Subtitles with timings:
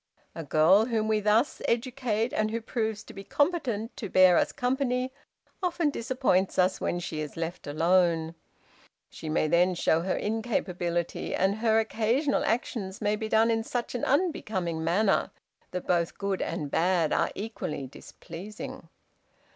[0.33, 4.51] A girl whom we thus educate, and who proves to be competent to bear us
[4.51, 5.13] company,
[5.61, 8.33] often disappoints us when she is left alone.
[9.11, 13.93] She may then show her incapability, and her occasional actions may be done in such
[13.93, 15.29] an unbecoming manner
[15.69, 18.89] that both good and bad are equally displeasing.